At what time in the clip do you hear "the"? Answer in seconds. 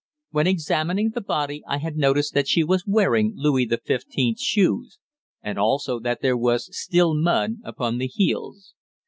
1.11-1.21, 7.99-8.07